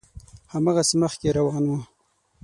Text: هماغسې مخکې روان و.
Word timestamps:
هماغسې 0.53 0.95
مخکې 1.01 1.27
روان 1.37 1.63
و. 1.67 1.71